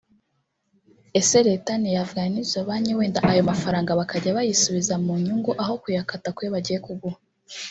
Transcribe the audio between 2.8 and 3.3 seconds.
wenda